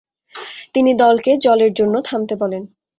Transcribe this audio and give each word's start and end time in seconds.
তিনি 0.73 0.91
দলকে 0.95 1.31
জলের 1.37 1.71
জন্য 1.73 1.95
থামতে 2.01 2.35
বলেন। 2.35 2.63